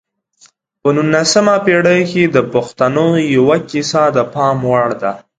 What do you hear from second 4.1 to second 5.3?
د پام وړ ده.